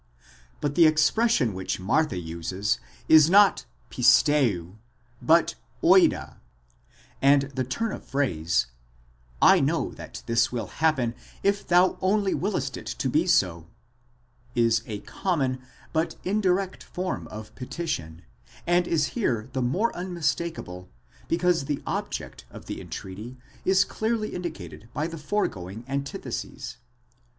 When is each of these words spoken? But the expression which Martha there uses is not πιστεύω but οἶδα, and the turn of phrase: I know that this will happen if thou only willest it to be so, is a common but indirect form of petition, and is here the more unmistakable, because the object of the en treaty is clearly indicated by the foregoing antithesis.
But 0.61 0.73
the 0.73 0.87
expression 0.87 1.53
which 1.53 1.79
Martha 1.79 2.15
there 2.15 2.17
uses 2.17 2.79
is 3.07 3.29
not 3.29 3.65
πιστεύω 3.91 4.77
but 5.21 5.53
οἶδα, 5.83 6.37
and 7.21 7.43
the 7.53 7.63
turn 7.63 7.91
of 7.91 8.03
phrase: 8.03 8.65
I 9.43 9.59
know 9.59 9.91
that 9.91 10.23
this 10.25 10.51
will 10.51 10.65
happen 10.65 11.13
if 11.43 11.67
thou 11.67 11.99
only 12.01 12.33
willest 12.33 12.77
it 12.77 12.87
to 12.87 13.09
be 13.11 13.27
so, 13.27 13.67
is 14.55 14.81
a 14.87 15.01
common 15.01 15.61
but 15.93 16.15
indirect 16.23 16.83
form 16.83 17.27
of 17.27 17.53
petition, 17.53 18.23
and 18.65 18.87
is 18.87 19.05
here 19.09 19.51
the 19.53 19.61
more 19.61 19.95
unmistakable, 19.95 20.89
because 21.27 21.65
the 21.65 21.83
object 21.85 22.45
of 22.49 22.65
the 22.65 22.81
en 22.81 22.89
treaty 22.89 23.37
is 23.65 23.85
clearly 23.85 24.33
indicated 24.33 24.89
by 24.95 25.05
the 25.05 25.19
foregoing 25.19 25.85
antithesis. 25.87 26.77